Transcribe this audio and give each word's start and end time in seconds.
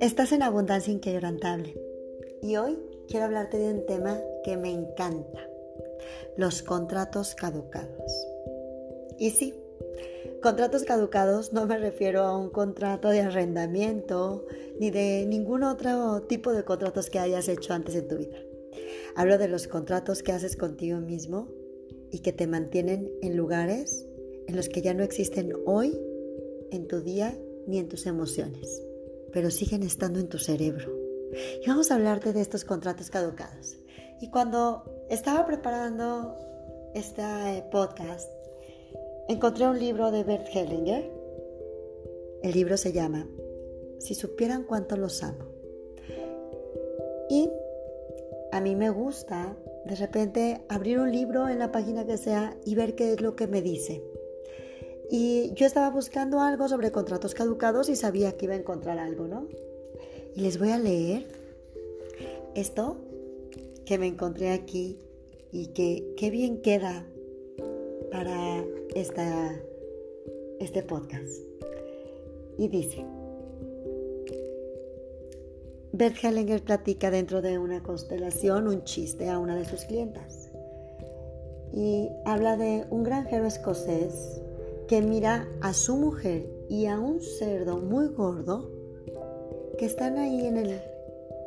Estás 0.00 0.32
en 0.32 0.42
abundancia 0.42 0.92
inquebrantable 0.92 1.78
y 2.42 2.56
hoy 2.56 2.78
quiero 3.08 3.26
hablarte 3.26 3.58
de 3.58 3.74
un 3.74 3.86
tema 3.86 4.18
que 4.44 4.56
me 4.56 4.70
encanta, 4.70 5.46
los 6.36 6.62
contratos 6.62 7.34
caducados. 7.34 8.26
Y 9.18 9.30
sí, 9.30 9.54
contratos 10.42 10.84
caducados 10.84 11.52
no 11.52 11.66
me 11.66 11.76
refiero 11.78 12.22
a 12.22 12.38
un 12.38 12.50
contrato 12.50 13.10
de 13.10 13.20
arrendamiento 13.20 14.46
ni 14.80 14.90
de 14.90 15.26
ningún 15.26 15.64
otro 15.64 16.22
tipo 16.22 16.52
de 16.52 16.64
contratos 16.64 17.10
que 17.10 17.18
hayas 17.18 17.48
hecho 17.48 17.74
antes 17.74 17.94
en 17.94 18.08
tu 18.08 18.16
vida. 18.16 18.38
Hablo 19.16 19.36
de 19.36 19.48
los 19.48 19.68
contratos 19.68 20.22
que 20.22 20.32
haces 20.32 20.56
contigo 20.56 20.98
mismo 20.98 21.65
y 22.10 22.20
que 22.20 22.32
te 22.32 22.46
mantienen 22.46 23.10
en 23.22 23.36
lugares 23.36 24.06
en 24.46 24.56
los 24.56 24.68
que 24.68 24.82
ya 24.82 24.94
no 24.94 25.02
existen 25.02 25.52
hoy, 25.66 25.98
en 26.70 26.86
tu 26.86 27.00
día 27.00 27.36
ni 27.66 27.78
en 27.78 27.88
tus 27.88 28.06
emociones 28.06 28.86
pero 29.36 29.50
siguen 29.50 29.82
estando 29.82 30.18
en 30.18 30.28
tu 30.28 30.38
cerebro. 30.38 30.90
Y 31.62 31.68
vamos 31.68 31.90
a 31.90 31.96
hablarte 31.96 32.32
de 32.32 32.40
estos 32.40 32.64
contratos 32.64 33.10
caducados. 33.10 33.76
Y 34.18 34.30
cuando 34.30 34.82
estaba 35.10 35.44
preparando 35.44 36.34
este 36.94 37.22
podcast, 37.70 38.32
encontré 39.28 39.68
un 39.68 39.78
libro 39.78 40.10
de 40.10 40.24
Bert 40.24 40.48
Hellinger. 40.50 41.12
El 42.42 42.52
libro 42.52 42.78
se 42.78 42.94
llama 42.94 43.28
Si 43.98 44.14
supieran 44.14 44.64
cuánto 44.64 44.96
los 44.96 45.22
amo. 45.22 45.44
Y 47.28 47.50
a 48.52 48.60
mí 48.62 48.74
me 48.74 48.88
gusta 48.88 49.54
de 49.86 49.94
repente 49.94 50.62
abrir 50.68 50.98
un 50.98 51.12
libro 51.12 51.48
en 51.48 51.60
la 51.60 51.70
página 51.70 52.04
que 52.04 52.16
sea 52.16 52.56
y 52.64 52.74
ver 52.74 52.96
qué 52.96 53.12
es 53.12 53.20
lo 53.20 53.36
que 53.36 53.46
me 53.46 53.62
dice. 53.62 54.02
Y 55.10 55.52
yo 55.54 55.66
estaba 55.66 55.90
buscando 55.90 56.40
algo 56.40 56.68
sobre 56.68 56.90
contratos 56.90 57.34
caducados 57.34 57.88
y 57.88 57.94
sabía 57.94 58.36
que 58.36 58.46
iba 58.46 58.54
a 58.54 58.58
encontrar 58.58 58.98
algo, 58.98 59.28
¿no? 59.28 59.46
Y 60.34 60.40
les 60.40 60.58
voy 60.58 60.70
a 60.70 60.78
leer 60.78 61.28
esto 62.56 62.96
que 63.84 63.98
me 63.98 64.08
encontré 64.08 64.50
aquí 64.50 64.98
y 65.52 65.68
que 65.68 66.14
qué 66.16 66.30
bien 66.30 66.60
queda 66.62 67.06
para 68.10 68.64
esta, 68.96 69.54
este 70.58 70.82
podcast. 70.82 71.42
Y 72.58 72.66
dice, 72.66 73.04
Bert 75.98 76.22
Hellinger 76.22 76.62
platica 76.62 77.10
dentro 77.10 77.40
de 77.40 77.56
una 77.56 77.82
constelación 77.82 78.68
un 78.68 78.84
chiste 78.84 79.30
a 79.30 79.38
una 79.38 79.56
de 79.56 79.64
sus 79.64 79.86
clientas. 79.86 80.50
Y 81.72 82.10
habla 82.26 82.58
de 82.58 82.84
un 82.90 83.02
granjero 83.02 83.46
escocés 83.46 84.42
que 84.88 85.00
mira 85.00 85.48
a 85.62 85.72
su 85.72 85.96
mujer 85.96 86.50
y 86.68 86.84
a 86.84 87.00
un 87.00 87.22
cerdo 87.22 87.78
muy 87.78 88.08
gordo 88.08 88.70
que 89.78 89.86
están 89.86 90.18
ahí 90.18 90.44
en, 90.46 90.58
el, 90.58 90.78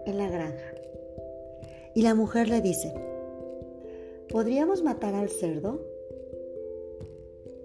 en 0.08 0.18
la 0.18 0.28
granja. 0.32 0.74
Y 1.94 2.02
la 2.02 2.16
mujer 2.16 2.50
le 2.50 2.62
dice, 2.62 2.92
¿podríamos 4.30 4.82
matar 4.82 5.14
al 5.14 5.30
cerdo? 5.30 5.80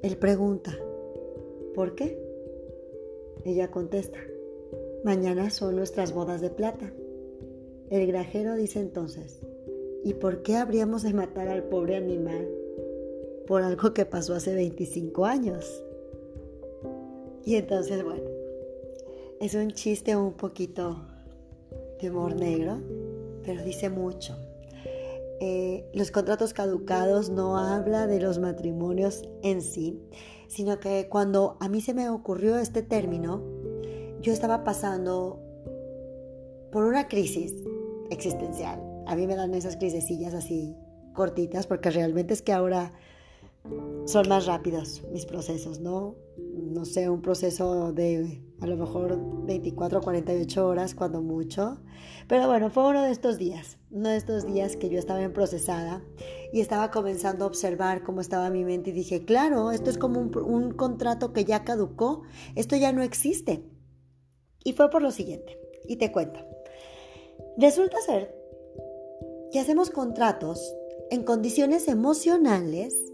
Él 0.03 0.19
pregunta, 0.19 0.79
¿por 1.75 1.95
qué? 1.95 2.23
Ella 3.47 3.71
contesta, 3.71 4.19
mañana 5.05 5.51
son 5.51 5.77
nuestras 5.77 6.13
bodas 6.13 6.41
de 6.41 6.51
plata. 6.51 6.93
El 7.91 8.07
granjero 8.07 8.55
dice 8.55 8.81
entonces, 8.81 9.41
¿y 10.03 10.15
por 10.15 10.43
qué 10.43 10.57
habríamos 10.57 11.03
de 11.03 11.13
matar 11.13 11.49
al 11.49 11.65
pobre 11.65 11.97
animal 11.97 12.49
por 13.47 13.63
algo 13.63 13.93
que 13.93 14.07
pasó 14.07 14.35
hace 14.35 14.55
25 14.55 15.25
años. 15.25 15.85
Y 17.45 17.57
entonces, 17.57 18.03
bueno, 18.03 18.25
es 19.41 19.55
un 19.55 19.71
chiste 19.73 20.17
un 20.17 20.33
poquito 20.33 21.05
de 22.01 22.11
humor 22.11 22.35
negro, 22.35 22.81
pero 23.45 23.63
dice 23.63 23.91
mucho. 23.91 24.37
Eh, 25.41 25.85
los 25.93 26.11
contratos 26.11 26.55
caducados 26.55 27.29
no 27.29 27.59
habla 27.59 28.07
de 28.07 28.21
los 28.21 28.39
matrimonios 28.39 29.29
en 29.43 29.61
sí, 29.61 30.01
sino 30.49 30.81
que 30.81 31.09
cuando 31.11 31.57
a 31.61 31.69
mí 31.69 31.81
se 31.81 31.93
me 31.93 32.09
ocurrió 32.09 32.57
este 32.57 32.83
término, 32.83 33.43
yo 34.25 34.33
estaba 34.33 34.65
pasando 34.65 35.39
por 36.73 36.85
una 36.85 37.09
crisis 37.09 37.53
existencial. 38.11 38.81
A 39.07 39.15
mí 39.17 39.27
me 39.27 39.37
dan 39.37 39.53
esas 39.53 39.77
crisecillas 39.77 40.33
así 40.33 40.75
cortitas 41.13 41.67
porque 41.67 41.91
realmente 41.91 42.33
es 42.33 42.41
que 42.41 42.55
ahora 42.55 42.95
son 44.07 44.29
más 44.29 44.47
rápidos 44.47 45.03
mis 45.13 45.27
procesos, 45.27 45.79
¿no? 45.81 46.17
No 46.39 46.87
sé, 46.87 47.11
un 47.11 47.21
proceso 47.21 47.93
de 47.93 48.43
a 48.61 48.67
lo 48.67 48.79
mejor 48.79 49.19
24 49.45 49.99
o 49.99 50.03
48 50.03 50.67
horas, 50.67 50.95
cuando 50.95 51.21
mucho. 51.21 51.83
Pero 52.27 52.47
bueno, 52.47 52.71
fue 52.71 52.89
uno 52.89 53.03
de 53.03 53.11
estos 53.11 53.37
días, 53.37 53.77
uno 53.91 54.09
de 54.09 54.17
estos 54.17 54.47
días 54.47 54.77
que 54.77 54.89
yo 54.89 54.99
estaba 54.99 55.23
en 55.23 55.35
procesada 55.35 56.03
y 56.51 56.61
estaba 56.61 56.91
comenzando 56.91 57.45
a 57.45 57.49
observar 57.49 58.03
cómo 58.03 58.23
estaba 58.23 58.49
mi 58.49 58.65
mente 58.65 58.89
y 58.89 58.95
dije, 58.95 59.27
claro, 59.27 59.71
esto 59.71 59.91
es 59.91 59.99
como 59.99 60.19
un, 60.19 60.35
un 60.39 60.73
contrato 60.73 61.35
que 61.35 61.45
ya 61.45 61.63
caducó, 61.63 62.23
esto 62.55 62.75
ya 62.77 62.91
no 62.93 63.03
existe. 63.03 63.74
Y 64.65 64.73
fue 64.73 64.91
por 64.91 65.03
lo 65.03 65.11
siguiente, 65.11 65.59
y 65.87 65.97
te 65.97 66.11
cuento. 66.11 66.41
Resulta 67.57 68.01
ser 68.01 68.35
que 69.53 69.61
hacemos 69.61 69.91
contratos 69.91 70.75
en 71.11 71.23
condiciones 71.23 71.87
emocionales 71.87 73.13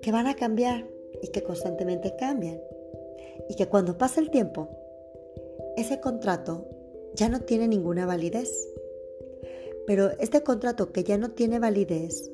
que 0.00 0.12
van 0.12 0.26
a 0.26 0.36
cambiar 0.36 0.88
y 1.20 1.28
que 1.28 1.42
constantemente 1.42 2.14
cambian. 2.18 2.60
Y 3.48 3.56
que 3.56 3.66
cuando 3.66 3.98
pasa 3.98 4.20
el 4.20 4.30
tiempo, 4.30 4.68
ese 5.76 6.00
contrato 6.00 6.66
ya 7.14 7.28
no 7.28 7.40
tiene 7.40 7.68
ninguna 7.68 8.06
validez. 8.06 8.68
Pero 9.86 10.10
este 10.18 10.42
contrato 10.42 10.92
que 10.92 11.04
ya 11.04 11.18
no 11.18 11.32
tiene 11.32 11.58
validez, 11.58 12.30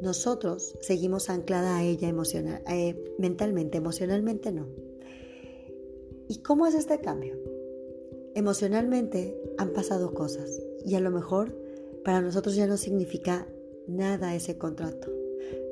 nosotros 0.00 0.76
seguimos 0.80 1.30
anclada 1.30 1.76
a 1.76 1.84
ella 1.84 2.08
emocional, 2.08 2.62
eh, 2.68 3.14
mentalmente, 3.18 3.78
emocionalmente 3.78 4.52
no. 4.52 4.66
¿Y 6.32 6.38
cómo 6.38 6.66
es 6.66 6.74
este 6.74 6.98
cambio? 6.98 7.36
Emocionalmente 8.34 9.36
han 9.58 9.74
pasado 9.74 10.14
cosas 10.14 10.62
y 10.82 10.94
a 10.94 11.00
lo 11.00 11.10
mejor 11.10 11.54
para 12.04 12.22
nosotros 12.22 12.56
ya 12.56 12.66
no 12.66 12.78
significa 12.78 13.46
nada 13.86 14.34
ese 14.34 14.56
contrato 14.56 15.12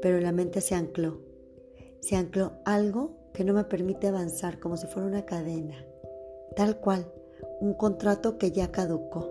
pero 0.00 0.21
la 0.21 0.32
mente 0.32 0.60
se 0.60 0.75
ancló. 0.75 1.19
Se 2.00 2.16
ancló 2.16 2.53
algo 2.65 3.12
que 3.32 3.44
no 3.44 3.53
me 3.53 3.65
permite 3.65 4.09
avanzar 4.09 4.59
como 4.59 4.76
si 4.76 4.87
fuera 4.87 5.09
una 5.09 5.26
cadena. 5.26 5.84
Tal 6.56 6.81
cual, 6.81 7.10
un 7.60 7.75
contrato 7.75 8.38
que 8.38 8.50
ya 8.50 8.72
caducó, 8.72 9.31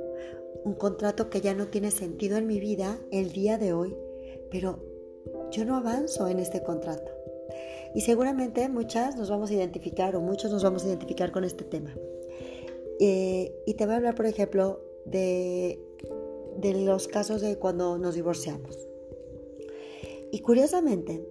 un 0.63 0.73
contrato 0.73 1.29
que 1.29 1.41
ya 1.41 1.53
no 1.53 1.67
tiene 1.67 1.91
sentido 1.91 2.38
en 2.38 2.47
mi 2.47 2.59
vida 2.59 2.97
el 3.11 3.31
día 3.31 3.57
de 3.57 3.73
hoy, 3.73 3.96
pero 4.51 4.79
yo 5.51 5.66
no 5.66 5.75
avanzo 5.75 6.28
en 6.28 6.40
este 6.40 6.63
contrato. 6.63 7.11
Y 7.96 8.02
seguramente 8.02 8.68
muchas 8.70 9.16
nos 9.16 9.30
vamos 9.30 9.50
a 9.50 9.54
identificar 9.54 10.16
o 10.16 10.22
muchos 10.22 10.52
nos 10.52 10.64
vamos 10.64 10.84
a 10.84 10.88
identificar 10.88 11.32
con 11.32 11.44
este 11.44 11.64
tema. 11.64 11.94
Eh, 13.00 13.54
y 13.66 13.74
te 13.76 13.86
voy 13.86 13.94
a 13.94 13.98
hablar, 13.98 14.16
por 14.16 14.26
ejemplo, 14.26 14.82
de, 15.06 15.80
de 16.58 16.74
los 16.86 17.08
casos 17.08 17.42
de 17.42 17.58
cuando 17.58 17.98
nos 17.98 18.16
divorciamos. 18.16 18.78
Y 20.32 20.40
curiosamente, 20.42 21.26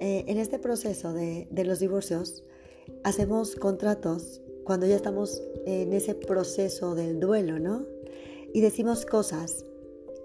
eh, 0.00 0.24
en 0.26 0.38
este 0.38 0.58
proceso 0.58 1.12
de, 1.12 1.48
de 1.50 1.64
los 1.64 1.78
divorcios, 1.78 2.44
hacemos 3.04 3.54
contratos 3.56 4.42
cuando 4.64 4.86
ya 4.86 4.96
estamos 4.96 5.42
en 5.66 5.92
ese 5.92 6.14
proceso 6.14 6.94
del 6.94 7.20
duelo, 7.20 7.58
¿no? 7.58 7.86
Y 8.52 8.60
decimos 8.60 9.06
cosas 9.06 9.64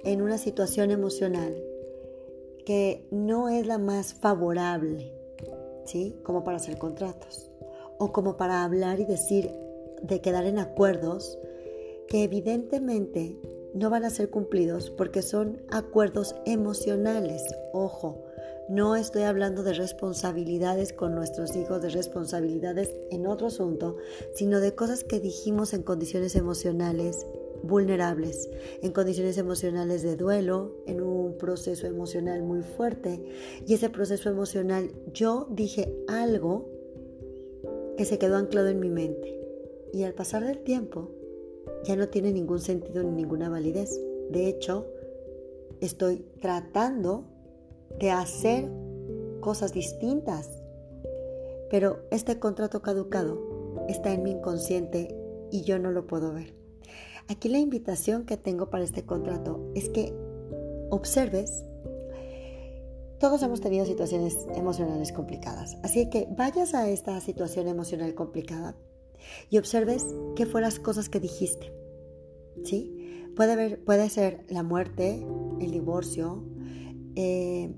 en 0.03 0.21
una 0.21 0.37
situación 0.37 0.91
emocional 0.91 1.61
que 2.65 3.07
no 3.11 3.49
es 3.49 3.65
la 3.65 3.77
más 3.77 4.13
favorable, 4.13 5.13
Como 6.23 6.43
para 6.43 6.57
hacer 6.57 6.77
contratos. 6.77 7.49
O 7.97 8.11
como 8.11 8.37
para 8.37 8.63
hablar 8.63 8.99
y 8.99 9.05
decir, 9.05 9.51
de 10.01 10.21
quedar 10.21 10.45
en 10.45 10.59
acuerdos 10.59 11.37
que 12.07 12.23
evidentemente 12.23 13.39
no 13.73 13.89
van 13.89 14.03
a 14.03 14.09
ser 14.09 14.29
cumplidos 14.29 14.89
porque 14.91 15.21
son 15.21 15.61
acuerdos 15.69 16.35
emocionales. 16.45 17.43
Ojo, 17.73 18.23
no 18.69 18.95
estoy 18.95 19.23
hablando 19.23 19.63
de 19.63 19.73
responsabilidades 19.73 20.93
con 20.93 21.15
nuestros 21.15 21.55
hijos, 21.55 21.81
de 21.81 21.89
responsabilidades 21.89 22.93
en 23.09 23.25
otro 23.25 23.47
asunto, 23.47 23.97
sino 24.35 24.59
de 24.59 24.75
cosas 24.75 25.03
que 25.03 25.19
dijimos 25.19 25.73
en 25.73 25.81
condiciones 25.81 26.35
emocionales 26.35 27.25
vulnerables, 27.63 28.49
en 28.81 28.91
condiciones 28.91 29.37
emocionales 29.37 30.03
de 30.03 30.15
duelo, 30.15 30.75
en 30.85 31.01
un 31.01 31.08
proceso 31.39 31.87
emocional 31.87 32.43
muy 32.43 32.61
fuerte. 32.61 33.19
Y 33.65 33.73
ese 33.73 33.89
proceso 33.89 34.29
emocional, 34.29 34.91
yo 35.11 35.47
dije 35.49 35.91
algo 36.07 36.69
que 37.97 38.05
se 38.05 38.19
quedó 38.19 38.37
anclado 38.37 38.67
en 38.67 38.79
mi 38.79 38.91
mente. 38.91 39.35
Y 39.91 40.03
al 40.03 40.13
pasar 40.13 40.45
del 40.45 40.59
tiempo, 40.59 41.09
ya 41.83 41.95
no 41.95 42.09
tiene 42.09 42.31
ningún 42.31 42.59
sentido 42.59 43.01
ni 43.01 43.09
ninguna 43.09 43.49
validez. 43.49 43.99
De 44.29 44.47
hecho, 44.47 44.85
estoy 45.81 46.25
tratando 46.39 47.25
de 47.99 48.11
hacer 48.11 48.69
cosas 49.39 49.73
distintas. 49.73 50.61
Pero 51.71 51.99
este 52.11 52.39
contrato 52.39 52.81
caducado 52.81 53.85
está 53.87 54.13
en 54.13 54.23
mi 54.23 54.31
inconsciente 54.31 55.15
y 55.51 55.63
yo 55.63 55.79
no 55.79 55.91
lo 55.91 56.05
puedo 56.05 56.33
ver. 56.33 56.53
Aquí 57.27 57.47
la 57.47 57.59
invitación 57.59 58.25
que 58.25 58.37
tengo 58.37 58.71
para 58.71 58.83
este 58.83 59.05
contrato 59.05 59.71
es 59.75 59.89
que 59.89 60.13
observes 60.89 61.63
todos 63.19 63.43
hemos 63.43 63.59
tenido 63.59 63.85
situaciones 63.85 64.47
emocionales 64.55 65.11
complicadas, 65.11 65.77
así 65.83 66.09
que 66.09 66.27
vayas 66.37 66.73
a 66.73 66.89
esta 66.89 67.19
situación 67.19 67.67
emocional 67.67 68.15
complicada 68.15 68.77
y 69.49 69.57
observes 69.57 70.05
qué 70.37 70.45
fueron 70.45 70.69
las 70.69 70.79
cosas 70.79 71.09
que 71.09 71.19
dijiste. 71.19 71.73
¿Sí? 72.63 73.25
Puede, 73.35 73.77
puede 73.77 74.09
ser 74.09 74.45
la 74.49 74.63
muerte, 74.63 75.25
el 75.59 75.71
divorcio, 75.71 76.43
eh, 77.15 77.73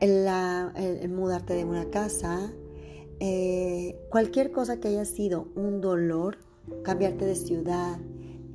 el, 0.00 1.10
mudarte 1.10 1.54
de 1.54 1.64
una 1.64 1.90
casa, 1.90 2.52
eh, 3.20 3.96
cualquier 4.10 4.50
cosa 4.50 4.80
que 4.80 4.88
haya 4.88 5.04
sido 5.04 5.48
un 5.54 5.80
dolor, 5.80 6.38
cambiarte 6.82 7.26
de 7.26 7.36
ciudad, 7.36 7.98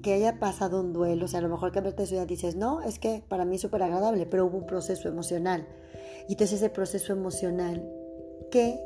que 0.05 0.13
haya 0.13 0.37
pasado 0.37 0.81
un 0.81 0.93
duelo, 0.93 1.25
o 1.25 1.27
sea, 1.27 1.39
a 1.39 1.41
lo 1.41 1.49
mejor 1.49 1.71
cambiarte 1.71 2.03
de 2.03 2.07
ciudad 2.07 2.27
dices, 2.27 2.55
no, 2.55 2.83
es 2.83 2.99
que 2.99 3.23
para 3.27 3.43
mí 3.43 3.55
es 3.55 3.61
súper 3.63 3.81
agradable, 3.81 4.27
pero 4.27 4.45
hubo 4.45 4.59
un 4.59 4.67
proceso 4.67 5.09
emocional. 5.09 5.67
Y 6.29 6.33
entonces 6.33 6.61
ese 6.61 6.69
proceso 6.69 7.11
emocional, 7.11 7.83
¿qué 8.51 8.79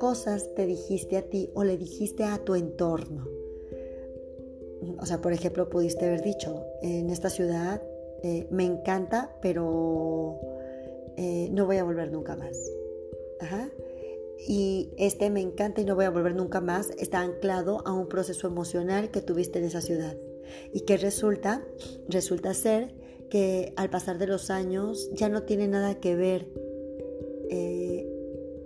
cosas 0.00 0.54
te 0.54 0.64
dijiste 0.64 1.18
a 1.18 1.22
ti 1.28 1.50
o 1.52 1.64
le 1.64 1.76
dijiste 1.76 2.24
a 2.24 2.38
tu 2.38 2.54
entorno? 2.54 3.28
O 4.98 5.04
sea, 5.04 5.20
por 5.20 5.34
ejemplo, 5.34 5.68
pudiste 5.68 6.06
haber 6.06 6.22
dicho, 6.22 6.64
en 6.80 7.10
esta 7.10 7.28
ciudad 7.28 7.82
eh, 8.22 8.46
me 8.50 8.64
encanta, 8.64 9.36
pero 9.42 10.40
eh, 11.18 11.50
no 11.52 11.66
voy 11.66 11.76
a 11.76 11.84
volver 11.84 12.10
nunca 12.10 12.36
más. 12.36 12.56
Y 14.48 14.94
este 14.96 15.28
me 15.28 15.42
encanta 15.42 15.82
y 15.82 15.84
no 15.84 15.94
voy 15.94 16.06
a 16.06 16.10
volver 16.10 16.34
nunca 16.34 16.62
más 16.62 16.88
está 16.98 17.20
anclado 17.20 17.86
a 17.86 17.92
un 17.92 18.08
proceso 18.08 18.46
emocional 18.46 19.10
que 19.10 19.20
tuviste 19.20 19.58
en 19.58 19.66
esa 19.66 19.82
ciudad. 19.82 20.16
¿Y 20.72 20.80
que 20.80 20.96
resulta? 20.96 21.62
Resulta 22.08 22.54
ser 22.54 22.94
que 23.30 23.72
al 23.76 23.90
pasar 23.90 24.18
de 24.18 24.26
los 24.26 24.50
años 24.50 25.10
ya 25.14 25.28
no 25.28 25.42
tiene 25.42 25.68
nada 25.68 26.00
que 26.00 26.14
ver 26.14 26.48
eh, 27.50 28.08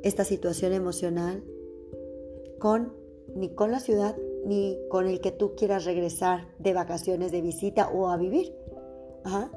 esta 0.03 0.25
situación 0.25 0.73
emocional 0.73 1.43
con 2.59 2.93
ni 3.35 3.51
con 3.51 3.71
la 3.71 3.81
ciudad 3.81 4.17
ni 4.45 4.79
con 4.89 5.07
el 5.07 5.21
que 5.21 5.33
tú 5.33 5.55
quieras 5.55 5.85
regresar 5.85 6.49
de 6.59 6.73
vacaciones, 6.73 7.33
de 7.33 7.43
visita 7.43 7.89
o 7.89 8.09
a 8.09 8.17
vivir. 8.17 8.55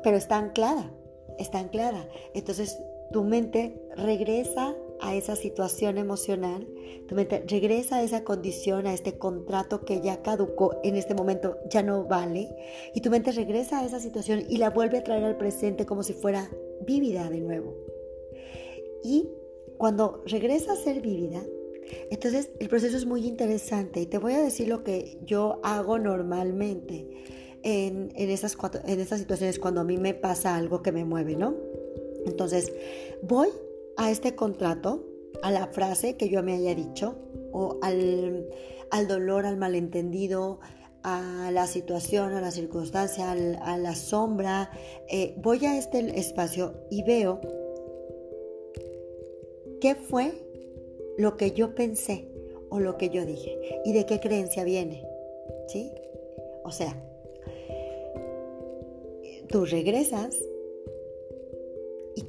pero 0.04 0.18
está 0.18 0.38
anclada, 0.38 0.92
está 1.40 1.60
anclada. 1.60 2.08
Entonces 2.34 2.78
tu 3.12 3.24
mente 3.24 3.82
regresa 3.96 4.76
a 5.02 5.16
esa 5.16 5.36
situación 5.36 5.98
emocional, 5.98 6.68
tu 7.08 7.16
mente 7.16 7.44
regresa 7.48 7.98
a 7.98 8.04
esa 8.04 8.24
condición, 8.24 8.88
a 8.88 8.94
este 8.94 9.18
contrato 9.18 9.84
que 9.84 10.02
ya 10.02 10.22
caducó, 10.22 10.80
en 10.84 10.96
este 10.96 11.16
momento 11.16 11.58
ya 11.70 11.84
no 11.84 12.06
vale, 12.06 12.56
y 12.94 13.02
tu 13.02 13.10
mente 13.10 13.32
regresa 13.32 13.80
a 13.80 13.86
esa 13.86 14.00
situación 14.00 14.44
y 14.48 14.58
la 14.58 14.70
vuelve 14.70 15.00
a 15.00 15.04
traer 15.04 15.24
al 15.24 15.38
presente 15.38 15.86
como 15.86 16.04
si 16.04 16.14
fuera 16.14 16.50
vívida 16.86 17.30
de 17.30 17.42
nuevo. 17.42 17.76
Y 19.04 19.28
cuando 19.78 20.24
regresa 20.28 20.74
a 20.74 20.76
ser 20.76 21.02
vívida, 21.02 21.44
entonces 22.10 22.52
el 22.60 22.70
proceso 22.70 22.96
es 22.96 23.06
muy 23.06 23.26
interesante 23.28 24.02
y 24.02 24.06
te 24.06 24.20
voy 24.20 24.34
a 24.34 24.42
decir 24.42 24.68
lo 24.68 24.84
que 24.84 25.18
yo 25.26 25.60
hago 25.64 25.98
normalmente 25.98 27.08
en, 27.64 28.12
en, 28.16 28.30
esas, 28.30 28.56
en 28.86 29.00
estas 29.00 29.20
situaciones 29.20 29.60
cuando 29.60 29.82
a 29.82 29.84
mí 29.84 29.98
me 29.98 30.14
pasa 30.14 30.56
algo 30.56 30.82
que 30.82 30.92
me 30.92 31.06
mueve, 31.06 31.36
¿no? 31.36 31.56
Entonces 32.26 32.72
voy 33.24 33.50
a 33.98 34.12
este 34.12 34.36
contrato, 34.36 35.06
a 35.42 35.52
la 35.52 35.68
frase 35.68 36.18
que 36.18 36.30
yo 36.30 36.44
me 36.44 36.54
haya 36.54 36.76
dicho, 36.76 37.16
o 37.52 37.80
al, 37.82 38.48
dolor, 39.08 39.46
al 39.46 39.58
malentendido, 39.58 40.60
a 41.04 41.50
la 41.52 41.68
situación, 41.68 42.34
a 42.34 42.42
la 42.42 42.52
circunstancia, 42.52 43.32
a 43.32 43.78
la 43.78 43.96
sombra, 43.96 44.72
eh, 45.10 45.34
voy 45.38 45.66
a 45.66 45.78
este 45.78 46.20
espacio 46.20 46.86
y 46.90 47.04
veo 47.04 47.42
qué 49.80 49.96
fue 49.96 50.32
lo 51.18 51.38
que 51.38 51.52
yo 51.52 51.76
pensé 51.76 52.28
o 52.70 52.80
lo 52.80 52.98
que 52.98 53.10
yo 53.10 53.26
dije 53.26 53.82
y 53.84 53.94
de 53.94 54.06
qué 54.06 54.20
creencia 54.20 54.64
viene. 54.64 55.04
¿Sí? 55.68 55.92
O 56.64 56.72
sea, 56.72 56.96
tú 59.50 59.66
regresas 59.66 60.36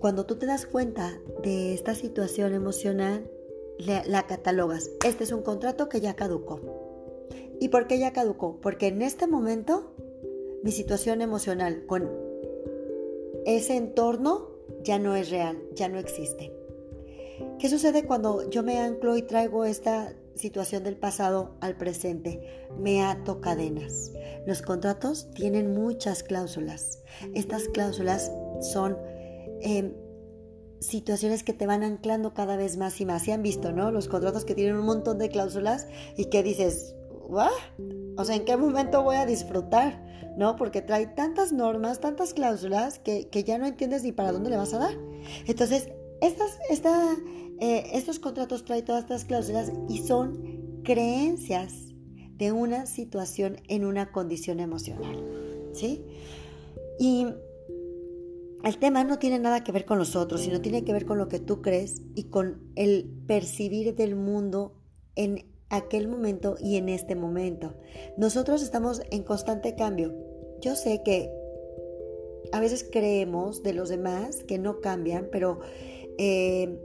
cuando 0.02 0.26
tú 0.26 0.34
te 0.34 0.46
das 0.46 0.66
cuenta 0.66 1.20
de 1.44 1.74
esta 1.74 1.94
situación 1.94 2.54
emocional, 2.54 3.30
la, 3.78 4.26
catalogas. 4.26 4.90
Este 5.06 5.22
es 5.22 5.30
un 5.30 5.42
contrato 5.42 5.88
que 5.88 6.00
ya 6.00 6.14
caducó. 6.14 6.60
¿Y 7.60 7.68
por 7.68 7.86
qué 7.86 8.00
ya 8.00 8.12
caducó? 8.12 8.60
Porque 8.60 8.88
en 8.88 9.00
este 9.00 9.28
momento 9.28 9.94
mi 10.64 10.72
situación 10.72 11.22
emocional 11.22 11.86
con 11.86 12.10
ese 13.46 13.76
entorno 13.76 14.50
ya 14.82 14.98
no 14.98 15.14
es 15.14 15.30
real, 15.30 15.62
ya 15.76 15.88
no 15.88 16.00
existe. 16.00 16.52
¿Qué 17.60 17.68
sucede 17.68 18.04
cuando 18.04 18.50
yo 18.50 18.64
me 18.64 18.80
anclo 18.80 19.16
y 19.16 19.22
traigo 19.22 19.64
esta 19.64 20.16
situación 20.34 20.82
del 20.82 20.96
pasado 20.96 21.54
al 21.60 21.76
presente? 21.76 22.66
Me 22.76 23.04
ato 23.04 23.40
cadenas. 23.40 24.10
Los 24.48 24.62
contratos 24.62 25.30
tienen 25.30 25.72
muchas 25.72 26.24
cláusulas. 26.24 27.04
Estas 27.34 27.68
cláusulas 27.68 28.32
son 28.72 28.96
Situaciones 30.80 31.44
que 31.44 31.52
te 31.52 31.66
van 31.66 31.84
anclando 31.84 32.34
cada 32.34 32.56
vez 32.56 32.76
más 32.76 33.00
y 33.00 33.06
más. 33.06 33.22
Se 33.22 33.32
han 33.32 33.42
visto, 33.42 33.72
¿no? 33.72 33.92
Los 33.92 34.08
contratos 34.08 34.44
que 34.44 34.54
tienen 34.54 34.76
un 34.76 34.84
montón 34.84 35.18
de 35.18 35.28
cláusulas 35.28 35.86
y 36.16 36.24
que 36.24 36.42
dices, 36.42 36.96
¿what? 37.28 37.50
O 38.16 38.24
sea, 38.24 38.36
¿en 38.36 38.44
qué 38.44 38.56
momento 38.56 39.02
voy 39.02 39.16
a 39.16 39.26
disfrutar? 39.26 40.02
¿No? 40.36 40.56
Porque 40.56 40.82
trae 40.82 41.06
tantas 41.06 41.52
normas, 41.52 42.00
tantas 42.00 42.34
cláusulas 42.34 42.98
que, 42.98 43.28
ya 43.46 43.58
no 43.58 43.66
entiendes 43.66 44.02
ni 44.02 44.12
para 44.12 44.32
dónde 44.32 44.50
le 44.50 44.56
vas 44.56 44.74
a 44.74 44.78
dar. 44.78 44.94
Entonces, 45.46 45.88
estas, 46.20 46.58
esta, 46.68 47.16
eh, 47.60 47.90
estos 47.92 48.18
contratos 48.18 48.64
traen 48.64 48.84
todas 48.84 49.02
estas 49.02 49.24
cláusulas 49.24 49.72
y 49.88 49.98
son 49.98 50.80
creencias 50.82 51.74
de 52.36 52.52
una 52.52 52.86
situación 52.86 53.58
en 53.68 53.84
una 53.84 54.10
condición 54.10 54.58
emocional. 54.60 55.16
¿Sí? 55.72 56.04
Y 56.98 57.26
el 58.64 58.78
tema 58.78 59.04
no 59.04 59.18
tiene 59.18 59.38
nada 59.38 59.64
que 59.64 59.72
ver 59.72 59.84
con 59.84 59.98
los 59.98 60.16
otros, 60.16 60.42
sino 60.42 60.60
tiene 60.60 60.84
que 60.84 60.92
ver 60.92 61.04
con 61.04 61.18
lo 61.18 61.28
que 61.28 61.40
tú 61.40 61.62
crees 61.62 62.02
y 62.14 62.24
con 62.24 62.72
el 62.76 63.10
percibir 63.26 63.94
del 63.94 64.14
mundo 64.14 64.74
en 65.16 65.46
aquel 65.68 66.06
momento 66.06 66.56
y 66.60 66.76
en 66.76 66.88
este 66.88 67.16
momento. 67.16 67.74
Nosotros 68.16 68.62
estamos 68.62 69.02
en 69.10 69.22
constante 69.24 69.74
cambio. 69.74 70.14
Yo 70.60 70.76
sé 70.76 71.02
que 71.02 71.30
a 72.52 72.60
veces 72.60 72.86
creemos 72.90 73.62
de 73.62 73.72
los 73.72 73.88
demás 73.88 74.44
que 74.44 74.58
no 74.58 74.80
cambian, 74.80 75.28
pero, 75.32 75.60
eh, 76.18 76.78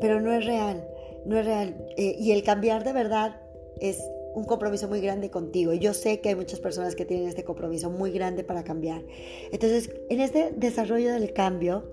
pero 0.00 0.20
no 0.20 0.32
es 0.32 0.44
real, 0.44 0.86
no 1.24 1.38
es 1.38 1.46
real. 1.46 1.86
Eh, 1.96 2.16
y 2.18 2.32
el 2.32 2.42
cambiar 2.42 2.84
de 2.84 2.92
verdad 2.92 3.40
es 3.80 4.02
un 4.34 4.44
compromiso 4.44 4.88
muy 4.88 5.00
grande 5.00 5.30
contigo. 5.30 5.72
Y 5.72 5.78
yo 5.78 5.94
sé 5.94 6.20
que 6.20 6.30
hay 6.30 6.34
muchas 6.34 6.60
personas 6.60 6.94
que 6.94 7.04
tienen 7.04 7.28
este 7.28 7.44
compromiso 7.44 7.90
muy 7.90 8.10
grande 8.10 8.44
para 8.44 8.64
cambiar. 8.64 9.04
Entonces, 9.52 9.90
en 10.10 10.20
este 10.20 10.52
desarrollo 10.56 11.12
del 11.12 11.32
cambio, 11.32 11.90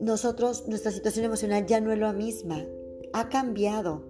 nosotros, 0.00 0.66
nuestra 0.68 0.92
situación 0.92 1.26
emocional 1.26 1.66
ya 1.66 1.80
no 1.80 1.92
es 1.92 1.98
la 1.98 2.12
misma. 2.12 2.66
Ha 3.12 3.28
cambiado. 3.28 4.04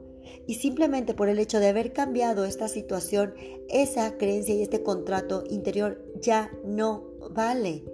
Y 0.46 0.54
simplemente 0.54 1.14
por 1.14 1.28
el 1.28 1.38
hecho 1.38 1.58
de 1.60 1.68
haber 1.68 1.92
cambiado 1.92 2.44
esta 2.44 2.68
situación, 2.68 3.34
esa 3.68 4.16
creencia 4.16 4.54
y 4.54 4.62
este 4.62 4.82
contrato 4.82 5.44
interior 5.48 6.02
ya 6.20 6.50
no 6.64 7.04
vale. 7.30 7.84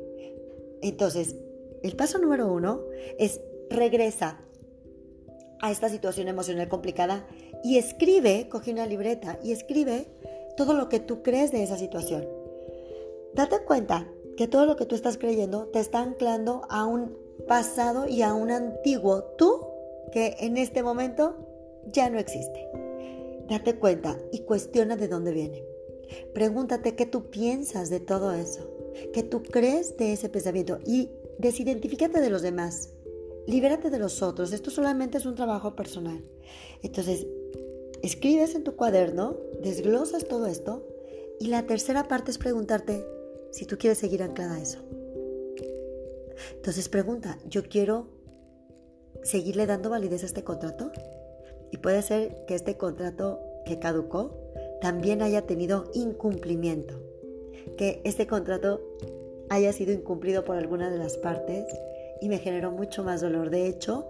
Entonces, 0.82 1.36
el 1.82 1.96
paso 1.96 2.18
número 2.18 2.52
uno 2.52 2.82
es 3.18 3.40
regresa 3.70 4.43
a 5.64 5.70
esta 5.70 5.88
situación 5.88 6.28
emocional 6.28 6.68
complicada 6.68 7.26
y 7.62 7.78
escribe, 7.78 8.50
coge 8.50 8.70
una 8.70 8.84
libreta 8.84 9.38
y 9.42 9.52
escribe 9.52 10.06
todo 10.58 10.74
lo 10.74 10.90
que 10.90 11.00
tú 11.00 11.22
crees 11.22 11.52
de 11.52 11.62
esa 11.62 11.78
situación. 11.78 12.28
Date 13.32 13.60
cuenta 13.64 14.06
que 14.36 14.46
todo 14.46 14.66
lo 14.66 14.76
que 14.76 14.84
tú 14.84 14.94
estás 14.94 15.16
creyendo 15.16 15.68
te 15.68 15.80
está 15.80 16.02
anclando 16.02 16.66
a 16.68 16.84
un 16.84 17.16
pasado 17.48 18.06
y 18.06 18.20
a 18.20 18.34
un 18.34 18.50
antiguo 18.50 19.24
tú 19.38 19.66
que 20.12 20.36
en 20.40 20.58
este 20.58 20.82
momento 20.82 21.34
ya 21.90 22.10
no 22.10 22.18
existe. 22.18 22.68
Date 23.48 23.76
cuenta 23.76 24.18
y 24.32 24.40
cuestiona 24.40 24.96
de 24.96 25.08
dónde 25.08 25.32
viene. 25.32 25.64
Pregúntate 26.34 26.94
qué 26.94 27.06
tú 27.06 27.30
piensas 27.30 27.88
de 27.88 28.00
todo 28.00 28.34
eso, 28.34 28.68
qué 29.14 29.22
tú 29.22 29.42
crees 29.42 29.96
de 29.96 30.12
ese 30.12 30.28
pensamiento 30.28 30.78
y 30.84 31.08
desidentifícate 31.38 32.20
de 32.20 32.28
los 32.28 32.42
demás. 32.42 32.93
Libérate 33.46 33.90
de 33.90 33.98
los 33.98 34.22
otros. 34.22 34.52
Esto 34.52 34.70
solamente 34.70 35.18
es 35.18 35.26
un 35.26 35.34
trabajo 35.34 35.76
personal. 35.76 36.22
Entonces, 36.82 37.26
escribes 38.02 38.54
en 38.54 38.64
tu 38.64 38.76
cuaderno, 38.76 39.36
desglosas 39.62 40.26
todo 40.26 40.46
esto 40.46 40.86
y 41.40 41.46
la 41.46 41.66
tercera 41.66 42.08
parte 42.08 42.30
es 42.30 42.38
preguntarte 42.38 43.04
si 43.50 43.66
tú 43.66 43.78
quieres 43.78 43.98
seguir 43.98 44.22
anclada 44.22 44.54
a 44.54 44.60
eso. 44.60 44.78
Entonces 46.56 46.88
pregunta, 46.88 47.38
¿yo 47.48 47.62
quiero 47.62 48.08
seguirle 49.22 49.66
dando 49.66 49.90
validez 49.90 50.22
a 50.22 50.26
este 50.26 50.44
contrato? 50.44 50.90
Y 51.70 51.78
puede 51.78 52.02
ser 52.02 52.44
que 52.46 52.54
este 52.54 52.76
contrato 52.76 53.40
que 53.64 53.78
caducó 53.78 54.36
también 54.80 55.22
haya 55.22 55.46
tenido 55.46 55.90
incumplimiento, 55.94 56.94
que 57.76 58.00
este 58.04 58.26
contrato 58.26 58.80
haya 59.48 59.72
sido 59.72 59.92
incumplido 59.92 60.44
por 60.44 60.56
alguna 60.56 60.90
de 60.90 60.98
las 60.98 61.16
partes 61.16 61.64
y 62.20 62.28
me 62.28 62.38
generó 62.38 62.70
mucho 62.70 63.02
más 63.04 63.20
dolor. 63.20 63.50
De 63.50 63.66
hecho, 63.66 64.08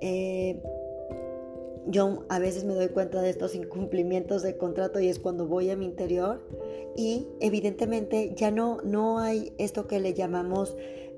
eh, 0.00 0.60
yo 1.86 2.24
a 2.28 2.38
veces 2.38 2.64
me 2.64 2.74
doy 2.74 2.88
cuenta 2.88 3.20
de 3.22 3.30
estos 3.30 3.54
incumplimientos 3.54 4.42
de 4.42 4.56
contrato 4.56 5.00
y 5.00 5.08
es 5.08 5.18
cuando 5.18 5.46
voy 5.46 5.70
a 5.70 5.76
mi 5.76 5.84
interior 5.84 6.40
y 6.96 7.26
evidentemente 7.40 8.32
ya 8.36 8.50
no, 8.50 8.80
no 8.82 9.18
hay 9.18 9.52
esto 9.58 9.86
que 9.86 10.00
le 10.00 10.14
llamamos 10.14 10.76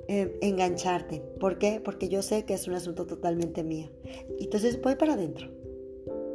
eh, 0.08 0.38
engancharte. 0.40 1.22
¿Por 1.40 1.58
qué? 1.58 1.80
Porque 1.84 2.08
yo 2.08 2.22
sé 2.22 2.44
que 2.44 2.54
es 2.54 2.66
un 2.68 2.74
asunto 2.74 3.06
totalmente 3.06 3.62
mío. 3.62 3.90
Entonces 4.38 4.80
voy 4.80 4.96
para 4.96 5.14
adentro. 5.14 5.48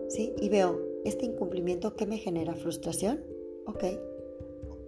¿Sí? 0.09 0.33
Y 0.41 0.49
veo, 0.49 0.79
este 1.05 1.25
incumplimiento, 1.25 1.95
¿qué 1.95 2.05
me 2.05 2.17
genera? 2.17 2.55
¿Frustración? 2.55 3.23
Ok. 3.65 3.83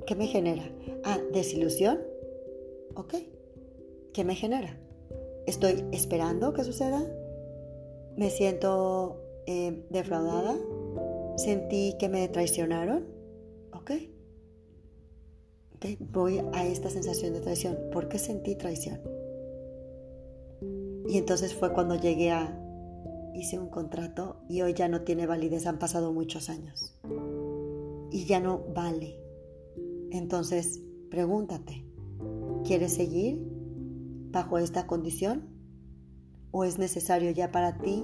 ¿Qué 0.05 0.15
me 0.15 0.27
genera? 0.27 0.71
Ah, 1.03 1.19
desilusión. 1.31 1.99
Ok. 2.95 3.15
¿Qué 4.13 4.23
me 4.23 4.35
genera? 4.35 4.79
¿Estoy 5.45 5.85
esperando 5.91 6.53
que 6.53 6.63
suceda? 6.63 7.03
¿Me 8.15 8.29
siento 8.29 9.21
eh, 9.47 9.85
defraudada? 9.89 10.55
¿Sentí 11.37 11.95
que 11.99 12.09
me 12.09 12.27
traicionaron? 12.27 13.05
Ok. 13.73 13.91
Voy 16.11 16.41
a 16.53 16.65
esta 16.65 16.89
sensación 16.89 17.33
de 17.33 17.41
traición. 17.41 17.77
¿Por 17.91 18.07
qué 18.07 18.19
sentí 18.19 18.55
traición? 18.55 19.01
Y 21.07 21.17
entonces 21.17 21.55
fue 21.55 21.73
cuando 21.73 21.95
llegué 21.95 22.31
a 22.31 22.57
hice 23.33 23.57
un 23.57 23.69
contrato 23.69 24.37
y 24.49 24.61
hoy 24.61 24.73
ya 24.73 24.87
no 24.87 25.01
tiene 25.01 25.25
validez, 25.25 25.65
han 25.65 25.79
pasado 25.79 26.13
muchos 26.13 26.49
años 26.49 26.93
y 28.11 28.25
ya 28.25 28.39
no 28.39 28.61
vale. 28.75 29.17
Entonces, 30.11 30.81
pregúntate, 31.09 31.85
¿quieres 32.65 32.93
seguir 32.93 33.50
bajo 34.31 34.57
esta 34.57 34.87
condición 34.87 35.49
o 36.51 36.63
es 36.63 36.79
necesario 36.79 37.31
ya 37.31 37.51
para 37.51 37.77
ti 37.77 38.03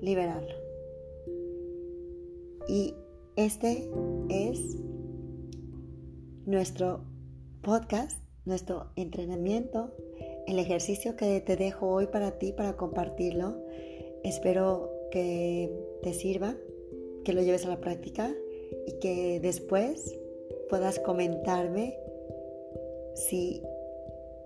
liberarlo? 0.00 0.54
Y 2.68 2.94
este 3.36 3.90
es 4.28 4.76
nuestro 6.44 7.04
podcast, 7.62 8.18
nuestro 8.44 8.90
entrenamiento, 8.96 9.94
el 10.46 10.58
ejercicio 10.58 11.16
que 11.16 11.40
te 11.40 11.56
dejo 11.56 11.88
hoy 11.88 12.06
para 12.06 12.38
ti, 12.38 12.52
para 12.52 12.76
compartirlo 12.76 13.66
Espero 14.26 14.90
que 15.12 15.70
te 16.02 16.12
sirva, 16.12 16.56
que 17.24 17.32
lo 17.32 17.42
lleves 17.42 17.64
a 17.64 17.68
la 17.68 17.80
práctica 17.80 18.34
y 18.84 18.98
que 18.98 19.38
después 19.38 20.18
puedas 20.68 20.98
comentarme 20.98 21.96
si 23.14 23.62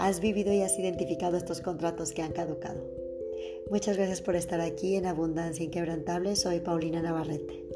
has 0.00 0.20
vivido 0.20 0.52
y 0.52 0.62
has 0.62 0.78
identificado 0.78 1.36
estos 1.36 1.60
contratos 1.60 2.12
que 2.12 2.22
han 2.22 2.32
caducado. 2.32 2.82
Muchas 3.70 3.96
gracias 3.96 4.22
por 4.22 4.34
estar 4.34 4.60
aquí 4.60 4.96
en 4.96 5.06
Abundancia 5.06 5.64
Inquebrantable. 5.64 6.36
Soy 6.36 6.60
Paulina 6.60 7.02
Navarrete. 7.02 7.69